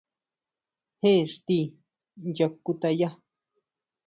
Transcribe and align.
¿Jé 0.99 1.09
íxti 1.23 1.59
incha 2.27 2.47
kutayá? 2.63 3.09